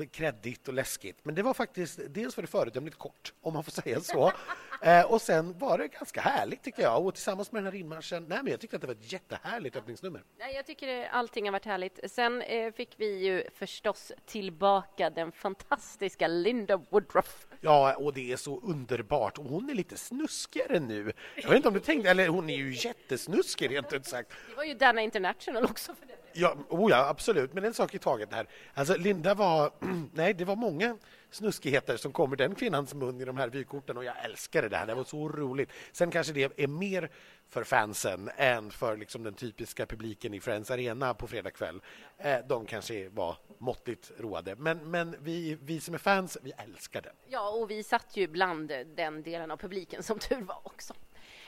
kreddigt 0.06 0.68
och 0.68 0.74
läskigt. 0.74 1.18
Men 1.24 1.36
det 1.36 1.44
var 1.44 1.54
faktiskt, 1.54 2.00
dels 2.08 2.38
var 2.38 2.42
det 2.42 2.48
föredömligt 2.48 2.98
kort, 2.98 3.34
om 3.42 3.54
man 3.54 3.64
får 3.64 3.72
säga 3.72 4.00
så. 4.02 4.32
Eh, 4.82 5.12
och 5.12 5.22
sen 5.22 5.58
var 5.58 5.78
det 5.78 5.88
ganska 5.88 6.22
härligt 6.22 6.64
tycker 6.64 6.82
jag. 6.82 7.06
Och 7.06 7.14
tillsammans 7.14 7.52
med 7.52 7.64
den 7.64 7.74
här 7.74 7.80
inmarschen, 7.80 8.26
nej 8.30 8.40
men 8.44 8.52
jag 8.52 8.60
tyckte 8.60 8.76
att 8.76 8.82
det 8.82 8.88
var 8.88 8.94
ett 8.94 9.12
jättehärligt 9.12 9.76
öppningsnummer. 9.76 10.24
Nej, 10.38 10.56
jag 10.56 10.66
tycker 10.66 11.08
allting 11.08 11.46
har 11.46 11.52
varit 11.52 11.66
härligt. 11.66 12.00
Sen 12.12 12.42
eh, 12.42 12.74
fick 12.74 12.94
vi 12.98 13.26
ju 13.26 13.44
förstås 13.56 14.12
tillbaka 14.26 15.10
den 15.10 15.32
fantastiska 15.32 16.28
Linda 16.28 16.78
Woodruff. 16.90 17.48
Ja, 17.62 17.96
och 17.96 18.14
det 18.14 18.32
är 18.32 18.38
så 18.38 18.60
underbart. 18.60 19.38
Och 19.38 19.46
hon 19.46 19.70
är 19.70 19.74
lite 19.74 19.98
snuskigare 19.98 20.80
nu. 20.80 21.14
Jag 21.36 21.50
vet 21.50 21.56
inte 21.56 21.68
om 21.68 21.74
du 21.74 21.80
tänkte, 21.80 22.10
eller 22.10 22.28
hon 22.28 22.50
är 22.50 22.58
ju 22.58 22.74
jättesnuskig 22.74 23.72
rent 23.72 23.94
ut 23.94 24.06
sagt. 24.06 24.32
Det 24.50 24.56
var 24.56 24.64
ju 24.64 24.74
Dana 24.74 25.02
International 25.02 25.66
också 25.66 25.96
för 25.96 26.06
det. 26.06 26.19
Ja, 26.34 26.56
oh 26.70 26.92
ja, 26.92 27.08
absolut, 27.08 27.54
men 27.54 27.64
en 27.64 27.74
sak 27.74 27.96
i 27.96 28.00
taget 28.00 28.34
här. 28.34 28.48
Alltså 28.74 28.98
Linda 28.98 29.34
var, 29.34 29.72
nej 30.14 30.34
det 30.34 30.46
var 30.46 30.56
många 30.56 30.98
snuskigheter 31.32 31.98
som 31.98 32.12
kommer 32.12 32.36
den 32.36 32.56
kvinnans 32.56 32.94
mun 32.94 33.22
i 33.22 33.26
de 33.26 33.38
här 33.38 33.50
vykorten 33.50 33.98
och 33.98 34.04
jag 34.04 34.26
älskade 34.26 34.70
det 34.70 34.78
här, 34.78 34.88
det 34.88 34.96
var 34.96 35.04
så 35.04 35.30
roligt. 35.30 35.72
Sen 35.92 36.12
kanske 36.12 36.34
det 36.34 36.60
är 36.60 36.68
mer 36.68 37.10
för 37.50 37.64
fansen 37.64 38.30
än 38.38 38.72
för 38.72 38.98
liksom 38.98 39.24
den 39.24 39.34
typiska 39.34 39.86
publiken 39.86 40.34
i 40.34 40.40
Friends 40.40 40.72
Arena 40.72 41.14
på 41.14 41.28
fredag 41.28 41.52
kväll. 41.52 41.82
Eh, 42.18 42.38
de 42.50 42.66
kanske 42.66 43.10
var 43.10 43.38
måttligt 43.58 44.12
roade, 44.18 44.56
men, 44.56 44.92
men 44.92 45.16
vi, 45.20 45.58
vi 45.62 45.80
som 45.80 45.94
är 45.94 45.98
fans, 45.98 46.38
vi 46.42 46.52
älskar 46.58 47.02
det. 47.02 47.12
Ja, 47.28 47.50
och 47.50 47.72
vi 47.72 47.84
satt 47.84 48.18
ju 48.18 48.28
bland 48.28 48.72
den 48.96 49.24
delen 49.24 49.52
av 49.52 49.58
publiken 49.58 50.04
som 50.04 50.20
tur 50.20 50.42
var 50.42 50.62
också. 50.64 50.94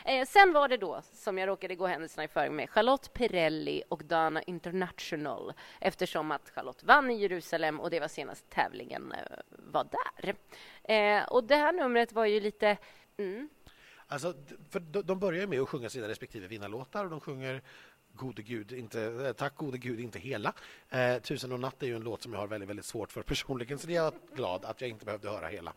Eh, 0.06 0.26
sen 0.26 0.54
var 0.54 0.68
det 0.68 0.78
då, 0.78 1.02
som 1.14 1.38
jag 1.38 1.48
råkade 1.48 1.76
gå 1.76 1.88
händelserna 1.88 2.24
i 2.24 2.28
förväg 2.28 2.52
med, 2.52 2.70
Charlotte 2.70 3.14
Perrelli 3.14 3.84
och 3.90 4.06
Dana 4.06 4.42
International 4.42 5.54
eftersom 5.80 6.32
att 6.32 6.50
Charlotte 6.50 6.84
vann 6.84 7.12
i 7.12 7.20
Jerusalem 7.20 7.80
och 7.80 7.90
det 7.90 8.00
var 8.00 8.08
senast 8.08 8.50
tävlingen 8.50 9.12
eh, 9.12 9.38
var 9.50 9.88
där. 9.92 10.36
Eh, 10.84 11.24
och 11.24 11.44
det 11.44 11.56
här 11.56 11.74
numret 11.74 12.14
var 12.14 12.26
ju 12.26 12.40
lite... 12.40 12.78
Mm. 13.18 13.50
Alltså, 14.08 14.34
för 14.70 14.80
de 14.80 15.20
börjar 15.20 15.48
med 15.48 15.62
att 15.62 15.70
sjunga 15.70 15.90
sina 15.90 16.08
respektive 16.08 16.48
vinnarlåtar 16.48 17.04
och 17.04 17.12
de 17.12 17.20
sjunger 17.20 17.62
gode 18.14 18.42
gud, 18.42 18.72
inte, 18.72 19.02
eh, 19.02 19.34
tack 19.34 19.56
gode 19.56 19.78
gud, 19.78 20.00
inte 20.00 20.20
hela. 20.20 20.54
Eh, 20.90 21.18
Tusen 21.18 21.52
och 21.52 21.60
natt 21.60 21.84
är 21.84 21.88
ju 21.88 21.96
en 21.96 22.02
låt 22.02 22.22
som 22.22 22.34
jag 22.34 22.40
har 22.40 22.48
väldigt, 22.48 22.70
väldigt 22.70 22.86
svårt 22.86 23.12
för 23.12 23.22
personligen 23.22 23.80
så 23.80 23.88
det 23.88 23.96
är 23.96 24.04
jag 24.04 24.14
glad 24.36 24.66
att 24.66 24.82
jag 24.82 24.90
inte 24.90 25.06
behövde 25.06 25.30
höra 25.30 25.48
hela. 25.48 25.74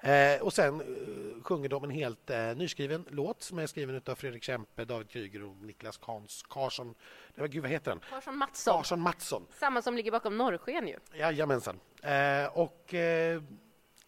Eh, 0.00 0.42
och 0.42 0.52
sen 0.52 0.80
eh, 0.80 1.42
sjunger 1.42 1.68
de 1.68 1.84
en 1.84 1.90
helt 1.90 2.30
eh, 2.30 2.56
nyskriven 2.56 3.04
låt 3.10 3.42
som 3.42 3.58
är 3.58 3.66
skriven 3.66 4.02
av 4.06 4.14
Fredrik 4.14 4.42
Kempe, 4.42 4.84
David 4.84 5.08
Kryger 5.10 5.44
och 5.44 5.56
Niklas 5.56 5.96
Kans, 5.96 6.44
Karsson. 6.50 6.94
Nej, 7.34 7.48
gud, 7.48 7.62
vad 7.62 7.70
heter 7.70 7.90
han? 7.90 8.00
Karsson 8.10 8.36
Mattsson. 8.36 8.76
Karsson 8.76 9.00
Mattsson. 9.00 9.46
Samma 9.58 9.82
som 9.82 9.96
ligger 9.96 10.10
bakom 10.10 10.36
Norrsken 10.36 10.88
ju. 10.88 10.98
Jajamensan. 11.14 11.80
Eh, 12.02 12.46
och 12.46 12.94
eh, 12.94 13.42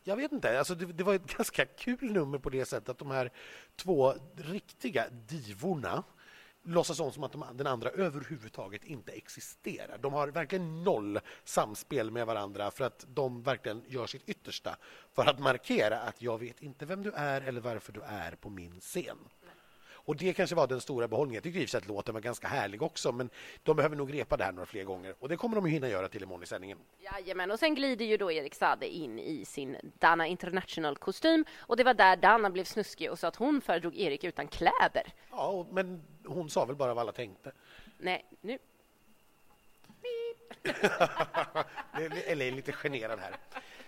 jag 0.05 0.17
vet 0.17 0.33
inte, 0.33 0.59
alltså 0.59 0.75
det, 0.75 0.87
det, 0.87 1.05
var 1.05 1.15
ett 1.15 1.27
ganska 1.37 1.65
kul 1.65 2.13
nummer 2.13 2.39
på 2.39 2.51
det 2.51 2.65
sättet 2.65 2.89
att 2.89 2.99
de 2.99 3.11
här 3.11 3.31
två 3.77 4.15
riktiga 4.37 5.05
divorna 5.11 6.03
låtsas 6.67 7.01
om 7.01 7.13
som 7.13 7.25
att 7.25 7.33
de, 7.33 7.45
den 7.55 7.67
andra 7.67 7.91
överhuvudtaget 7.91 8.85
inte 8.85 9.13
existerar. 9.13 9.99
De 9.99 10.13
har 10.13 10.29
verkligen 10.29 10.85
noll 10.85 11.21
samspel 11.45 12.11
med 12.11 12.27
varandra 12.27 12.71
för 12.71 12.85
att 12.85 13.07
de 13.09 13.43
verkligen 13.43 13.83
gör 13.89 14.07
sitt 14.07 14.29
yttersta 14.29 14.77
för 15.15 15.27
att 15.27 15.39
markera 15.39 15.99
att 16.01 16.23
jag 16.23 16.39
vet 16.39 16.63
inte 16.63 16.87
vem 16.87 17.03
du 17.03 17.13
är 17.13 17.41
eller 17.41 17.61
varför 17.61 17.93
du 17.93 18.01
är 18.01 18.33
på 18.33 18.51
min 18.51 18.81
scen. 18.81 19.19
Och 20.07 20.17
Det 20.17 20.33
kanske 20.33 20.57
var 20.57 20.67
den 20.67 20.81
stora 20.81 21.09
behållningen. 21.09 21.43
Jag 21.45 21.57
i 21.57 21.67
sig 21.67 21.79
att 21.79 21.89
låten 21.89 22.15
var 22.15 22.21
ganska 22.21 22.49
härlig 22.49 22.83
också 22.83 23.13
men 23.13 23.31
de 23.63 23.77
behöver 23.77 23.97
nog 23.97 24.15
repa 24.15 24.37
det 24.37 24.45
här 24.45 24.53
några 24.53 24.67
fler 24.67 24.85
gånger 24.85 25.15
och 25.19 25.29
det 25.29 25.37
kommer 25.37 25.57
de 25.57 25.65
att 25.65 25.71
hinna 25.71 25.89
göra 25.89 26.09
till 26.09 26.23
imorgon 26.23 26.43
i 26.43 26.47
sändningen. 26.47 26.79
Jajamän, 26.99 27.51
och 27.51 27.59
sen 27.59 27.75
glider 27.75 28.05
ju 28.05 28.17
då 28.17 28.33
Erik 28.33 28.55
Sade 28.55 28.89
in 28.89 29.19
i 29.19 29.45
sin 29.45 29.77
Dana 29.99 30.27
International-kostym 30.27 31.45
och 31.59 31.77
det 31.77 31.85
var 31.85 31.95
där 31.95 32.17
Dana 32.17 32.51
blev 32.51 32.65
snuskig 32.65 33.11
och 33.11 33.19
sa 33.19 33.29
att 33.29 33.37
hon 33.37 33.61
föredrog 33.61 33.97
Erik 33.97 34.25
utan 34.25 34.49
kläder. 34.49 35.13
Ja, 35.31 35.67
men 35.71 36.03
hon 36.25 36.51
sa 36.51 36.65
väl 36.65 36.77
bara 36.77 36.95
vad 36.95 37.03
alla 37.03 37.13
tänkte. 37.13 37.53
Nej, 37.99 38.25
nu... 38.41 38.59
Eller 42.27 42.47
är 42.47 42.53
lite 42.53 42.73
generad 42.73 43.19
här. 43.19 43.37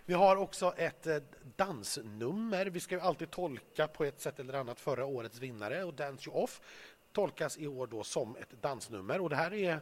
Vi 0.08 0.14
har 0.14 0.36
också 0.36 0.74
ett 0.76 1.06
eh, 1.06 1.16
dansnummer. 1.56 2.66
Vi 2.66 2.80
ska 2.80 2.94
ju 2.94 3.00
alltid 3.00 3.30
tolka 3.30 3.88
på 3.88 4.04
ett 4.04 4.20
sätt 4.20 4.38
eller 4.38 4.54
annat 4.54 4.80
förra 4.80 5.04
årets 5.04 5.38
vinnare 5.38 5.84
och 5.84 5.94
Dance 5.94 6.30
You 6.30 6.38
Off 6.38 6.60
tolkas 7.12 7.58
i 7.58 7.66
år 7.66 7.86
då 7.86 8.04
som 8.04 8.36
ett 8.36 8.62
dansnummer 8.62 9.20
och 9.20 9.30
det 9.30 9.36
här 9.36 9.54
är, 9.54 9.80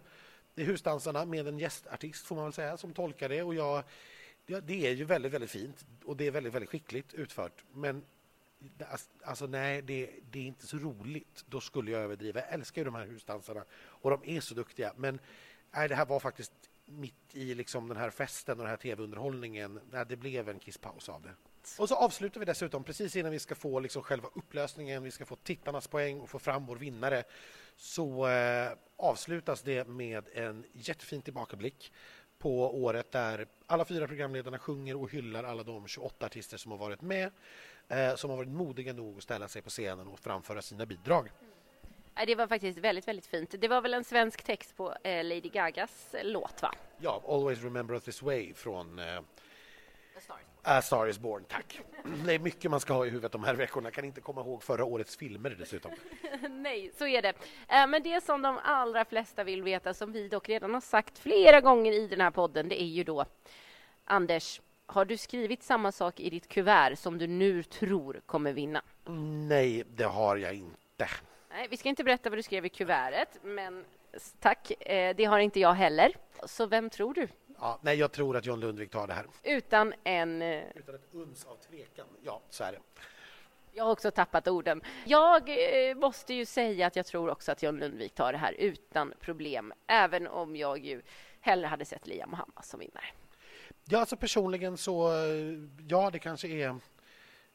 det 0.55 0.63
är 0.63 0.67
husdansarna 0.67 1.25
med 1.25 1.49
en 1.49 1.59
gästartist 1.59 2.27
får 2.27 2.37
man 2.37 2.45
väl 2.45 2.53
säga 2.53 2.77
som 2.77 2.93
tolkar 2.93 3.29
det 3.29 3.43
och 3.43 3.55
jag, 3.55 3.83
det 4.47 4.87
är 4.87 4.93
ju 4.93 5.05
väldigt, 5.05 5.33
väldigt 5.33 5.51
fint 5.51 5.87
och 6.05 6.17
det 6.17 6.27
är 6.27 6.31
väldigt, 6.31 6.55
väldigt 6.55 6.71
skickligt 6.71 7.15
utfört 7.15 7.65
men 7.73 8.05
alltså, 8.91 9.09
alltså 9.25 9.47
nej, 9.47 9.83
det, 9.83 10.11
det, 10.31 10.39
är 10.39 10.45
inte 10.47 10.67
så 10.67 10.77
roligt. 10.77 11.45
Då 11.49 11.61
skulle 11.61 11.91
jag 11.91 12.03
överdriva. 12.03 12.41
Jag 12.41 12.53
älskar 12.53 12.81
ju 12.81 12.85
de 12.85 12.95
här 12.95 13.07
husdansarna 13.07 13.65
och 13.75 14.11
de 14.11 14.37
är 14.37 14.41
så 14.41 14.55
duktiga. 14.55 14.93
Men 14.97 15.21
nej, 15.71 15.89
det 15.89 15.95
här 15.95 16.07
var 16.07 16.21
faktiskt 16.21 16.53
mitt 16.87 17.15
i 17.33 17.55
liksom 17.55 17.89
den 17.89 17.97
här 17.97 18.11
festen 18.11 18.53
och 18.53 18.65
den 18.65 18.71
här 18.71 18.77
tv-underhållningen. 18.77 19.81
Det 20.09 20.17
blev 20.17 20.49
en 20.49 20.59
kisspaus 20.59 21.09
av 21.09 21.23
det. 21.23 21.35
Och 21.79 21.89
så 21.89 21.95
avslutar 21.95 22.41
vi 22.41 22.47
dessutom 22.47 22.85
precis 22.85 23.17
innan 23.17 23.33
vi 23.33 23.39
ska 23.39 23.55
få 23.55 23.81
liksom 23.81 24.03
själva 24.03 24.29
upplösningen, 24.35 25.03
vi 25.03 25.11
ska 25.11 25.27
få 25.27 25.37
tittarnas 25.37 25.89
poäng 25.89 26.21
och 26.21 26.31
få 26.31 26.39
fram 26.39 26.67
vår 26.67 26.77
vinnare. 26.77 27.25
Så 27.77 28.29
eh, 28.29 28.73
avslutas 28.97 29.63
det 29.63 29.89
med 29.89 30.25
en 30.35 30.65
jättefin 30.73 31.23
tillbakablick 31.23 31.93
på 32.39 32.83
året 32.83 33.13
där 33.13 33.47
alla 33.67 33.85
fyra 33.85 34.07
programledarna 34.07 34.59
sjunger 34.59 34.97
och 34.97 35.11
hyllar 35.11 35.45
alla 35.45 35.63
de 35.63 35.87
28 35.87 36.27
artister 36.27 36.57
som 36.57 36.71
har 36.71 36.79
varit 36.79 37.03
med, 37.03 37.31
eh, 37.89 38.15
som 38.15 38.31
har 38.31 38.37
varit 38.37 38.49
modiga 38.49 38.93
nog 38.93 39.17
att 39.17 39.23
ställa 39.23 39.49
sig 39.49 39.63
på 39.63 39.71
scenen 39.71 40.07
och 40.07 40.21
framföra 40.21 40.63
sina 40.63 40.87
bidrag. 40.87 41.31
Det 42.27 42.35
var 42.35 42.47
faktiskt 42.47 42.79
väldigt, 42.79 43.09
väldigt 43.09 43.27
fint. 43.27 43.55
Det 43.59 43.69
var 43.69 43.81
väl 43.81 43.95
en 43.95 44.05
svensk 44.05 44.43
text 44.43 44.77
på 44.77 44.95
eh, 45.03 45.25
Lady 45.25 45.49
Gagas 45.49 46.15
låt, 46.23 46.63
va? 46.63 46.75
Ja, 46.99 47.23
Always 47.29 47.63
Remember 47.63 47.95
Us 47.95 48.05
This 48.05 48.23
Way 48.23 48.55
från 48.55 48.99
eh, 48.99 49.21
A 50.63 50.83
Star 50.83 51.07
Is 51.07 51.19
Born, 51.19 51.45
tack. 51.49 51.81
Det 52.25 52.35
är 52.35 52.39
mycket 52.39 52.71
man 52.71 52.81
ska 52.81 52.93
ha 52.95 53.07
i 53.07 53.09
huvudet 53.09 53.33
de 53.33 53.45
här 53.45 53.55
veckorna. 53.55 53.87
Jag 53.87 53.95
kan 53.95 54.05
inte 54.05 54.21
komma 54.21 54.41
ihåg 54.41 54.63
förra 54.63 54.85
årets 54.85 55.17
filmer 55.17 55.51
dessutom. 55.59 55.93
Nej, 56.51 56.93
så 56.99 57.07
är 57.07 57.23
det. 57.23 57.33
Eh, 57.69 57.87
men 57.87 58.03
det 58.03 58.25
som 58.25 58.43
de 58.43 58.59
allra 58.65 59.05
flesta 59.05 59.45
vill 59.45 59.63
veta, 59.63 59.95
som 59.95 60.13
vi 60.13 60.29
dock 60.29 60.49
redan 60.49 60.75
har 60.75 60.81
sagt 60.81 61.19
flera 61.19 61.61
gånger 61.61 61.93
i 61.93 62.07
den 62.07 62.21
här 62.21 62.31
podden, 62.31 62.69
det 62.69 62.83
är 62.83 62.87
ju 62.87 63.05
då 63.05 63.25
Anders, 64.05 64.61
har 64.87 65.05
du 65.05 65.17
skrivit 65.17 65.63
samma 65.63 65.93
sak 65.93 66.21
i 66.21 66.31
ditt 66.31 66.49
kuvert 66.49 66.97
som 66.97 67.19
du 67.19 67.27
nu 67.27 67.63
tror 67.63 68.21
kommer 68.27 68.53
vinna? 68.53 68.83
Nej, 69.49 69.85
det 69.97 70.05
har 70.05 70.37
jag 70.37 70.55
inte. 70.55 71.09
Nej, 71.57 71.69
vi 71.71 71.77
ska 71.77 71.89
inte 71.89 72.05
berätta 72.05 72.31
vad 72.31 72.39
du 72.39 72.43
skrev 72.43 72.67
i 72.67 72.69
kuvertet, 72.69 73.29
men 73.43 73.85
tack, 74.41 74.71
eh, 74.71 75.17
det 75.17 75.25
har 75.25 75.39
inte 75.39 75.61
jag 75.61 75.75
heller. 75.75 76.17
Så 76.45 76.67
vem 76.67 76.91
tror 76.91 77.15
du? 77.15 77.29
Ja, 77.61 77.79
nej, 77.83 77.97
jag 77.99 78.13
tror 78.13 78.37
att 78.37 78.47
John 78.47 78.61
Lundvik 78.61 78.91
tar 78.91 79.07
det 79.07 79.13
här. 79.15 79.27
Utan 79.43 79.95
en... 80.05 80.43
Eh, 80.43 80.63
Utan 80.75 80.95
ett 80.95 81.09
uns 81.13 81.45
av 81.45 81.57
tvekan. 81.57 82.07
Ja, 82.25 82.41
så 82.51 82.65
är 82.65 82.73
det. 82.73 82.79
Jag 83.73 83.85
har 83.85 83.93
också 83.93 84.11
tappat 84.11 84.49
orden. 84.49 84.83
Jag 85.05 85.49
eh, 85.49 85.95
måste 85.95 86.35
ju 86.35 86.45
säga 86.45 86.87
att 86.87 86.97
jag 86.97 87.07
tror 87.07 87.31
också 87.31 87.53
att 87.53 87.63
John 87.63 87.79
Lundvik 87.79 88.15
tar 88.15 88.33
det 88.33 88.39
här 88.39 88.53
utan 88.53 89.13
problem, 89.21 89.73
även 89.87 90.29
om 90.29 90.57
jag 90.57 90.85
ju 90.85 91.03
hellre 91.41 91.67
hade 91.67 91.85
sett 91.85 92.07
Liam 92.07 92.31
Mohammed 92.31 92.65
som 92.65 92.81
vinnare. 92.81 93.07
Ja, 93.85 93.99
alltså 93.99 94.17
personligen 94.17 94.77
så, 94.77 95.11
ja, 95.89 96.11
det 96.11 96.19
kanske 96.19 96.49
är 96.49 96.77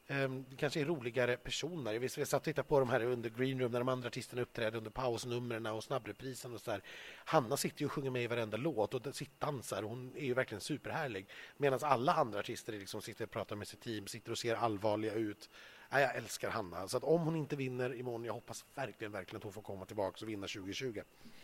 Ehm, 0.06 0.44
det 0.50 0.56
kanske 0.56 0.80
är 0.80 0.84
roligare 0.84 1.36
personer. 1.36 1.92
Jag 1.92 2.28
satt 2.28 2.40
och 2.40 2.42
tittade 2.44 2.68
på 2.68 2.78
de 2.78 2.88
här 2.88 3.04
under 3.04 3.30
Green 3.30 3.60
Room 3.60 3.72
när 3.72 3.78
de 3.78 3.88
andra 3.88 4.06
artisterna 4.06 4.42
uppträdde 4.42 4.78
under 4.78 4.90
pausnumren 4.90 5.66
och 5.66 5.84
snabbreprisen. 5.84 6.54
Och 6.54 6.60
så 6.60 6.70
där. 6.70 6.82
Hanna 7.24 7.56
sitter 7.56 7.80
ju 7.80 7.86
och 7.86 7.92
sjunger 7.92 8.10
med 8.10 8.22
i 8.22 8.26
varenda 8.26 8.56
låt 8.56 8.94
och 8.94 9.02
dansar. 9.38 9.82
Hon 9.82 10.16
är 10.16 10.24
ju 10.24 10.34
verkligen 10.34 10.60
superhärlig. 10.60 11.28
Medan 11.56 11.78
alla 11.82 12.12
andra 12.12 12.38
artister 12.38 12.72
liksom 12.72 13.02
sitter 13.02 13.24
och 13.24 13.30
pratar 13.30 13.56
med 13.56 13.68
sitt 13.68 13.80
team, 13.80 14.06
sitter 14.06 14.32
och 14.32 14.38
ser 14.38 14.54
allvarliga 14.54 15.14
ut. 15.14 15.50
Nej, 15.92 16.02
jag 16.02 16.16
älskar 16.16 16.50
Hanna. 16.50 16.88
Så 16.88 16.96
att 16.96 17.04
om 17.04 17.20
hon 17.20 17.36
inte 17.36 17.56
vinner 17.56 17.94
imorgon, 17.94 18.24
jag 18.24 18.32
hoppas 18.32 18.64
verkligen, 18.74 19.12
verkligen 19.12 19.36
att 19.36 19.42
hon 19.42 19.52
får 19.52 19.62
komma 19.62 19.84
tillbaka 19.84 20.24
och 20.24 20.28
vinna 20.28 20.46
2020. 20.46 21.00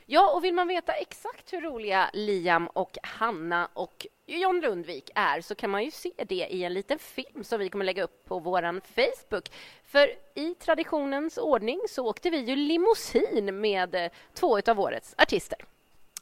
Ja, 0.06 0.34
och 0.34 0.44
vill 0.44 0.54
man 0.54 0.68
veta 0.68 0.92
exakt 0.92 1.52
hur 1.52 1.60
roliga 1.60 2.10
Liam 2.12 2.66
och 2.66 2.98
Hanna 3.02 3.68
och 3.74 4.06
John 4.26 4.60
Lundvik 4.60 5.10
är 5.14 5.40
så 5.40 5.54
kan 5.54 5.70
man 5.70 5.84
ju 5.84 5.90
se 5.90 6.12
det 6.16 6.46
i 6.50 6.64
en 6.64 6.74
liten 6.74 6.98
film 6.98 7.44
som 7.44 7.60
vi 7.60 7.68
kommer 7.68 7.84
lägga 7.84 8.02
upp 8.02 8.24
på 8.24 8.38
vår 8.38 8.80
Facebook. 8.80 9.50
För 9.84 10.10
i 10.34 10.54
traditionens 10.54 11.38
ordning 11.38 11.80
så 11.88 12.06
åkte 12.06 12.30
vi 12.30 12.38
ju 12.38 12.56
limousin 12.56 13.60
med 13.60 13.94
eh, 13.94 14.10
två 14.34 14.58
av 14.66 14.80
årets 14.80 15.14
artister. 15.18 15.64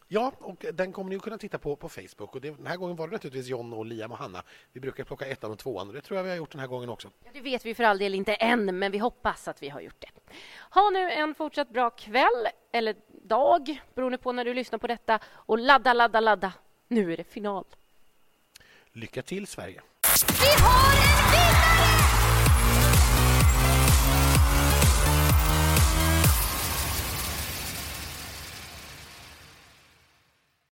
Ja, 0.08 0.32
och 0.38 0.64
den 0.74 0.92
kommer 0.92 1.10
ni 1.10 1.16
att 1.16 1.22
kunna 1.22 1.38
titta 1.38 1.58
på 1.58 1.76
på 1.76 1.88
Facebook. 1.88 2.34
Och 2.34 2.40
det, 2.40 2.50
den 2.50 2.66
här 2.66 2.76
gången 2.76 2.96
var 2.96 3.06
det 3.06 3.12
naturligtvis 3.12 3.46
John, 3.46 3.72
och 3.72 3.86
Liam 3.86 4.12
och 4.12 4.18
Hanna. 4.18 4.42
Vi 4.72 4.80
brukar 4.80 5.04
plocka 5.04 5.26
ettan 5.26 5.50
och 5.50 5.58
tvåan 5.58 5.88
och 5.88 5.94
det 5.94 6.00
tror 6.00 6.16
jag 6.16 6.24
vi 6.24 6.30
har 6.30 6.36
gjort 6.36 6.52
den 6.52 6.60
här 6.60 6.66
gången 6.66 6.88
också. 6.88 7.10
Ja, 7.24 7.30
det 7.32 7.40
vet 7.40 7.66
vi 7.66 7.74
för 7.74 7.84
all 7.84 7.98
del 7.98 8.14
inte 8.14 8.34
än, 8.34 8.78
men 8.78 8.92
vi 8.92 8.98
hoppas 8.98 9.48
att 9.48 9.62
vi 9.62 9.68
har 9.68 9.80
gjort 9.80 10.00
det. 10.00 10.08
Ha 10.70 10.90
nu 10.90 11.10
en 11.10 11.34
fortsatt 11.34 11.70
bra 11.70 11.90
kväll, 11.90 12.46
eller 12.72 12.96
dag, 13.08 13.82
beroende 13.94 14.18
på 14.18 14.32
när 14.32 14.44
du 14.44 14.54
lyssnar 14.54 14.78
på 14.78 14.86
detta. 14.86 15.18
Och 15.26 15.58
ladda, 15.58 15.92
ladda, 15.92 16.20
ladda. 16.20 16.52
Nu 16.88 17.12
är 17.12 17.16
det 17.16 17.24
final. 17.24 17.64
Lycka 18.92 19.22
till, 19.22 19.46
Sverige! 19.46 19.82
Vi 20.28 20.62
har 20.64 20.92
en 20.92 21.30
vinnare! 21.32 22.15